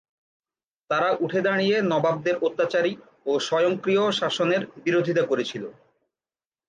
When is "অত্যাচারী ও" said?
2.47-3.31